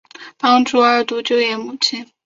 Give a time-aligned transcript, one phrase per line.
[0.39, 2.07] 协助二度就业母亲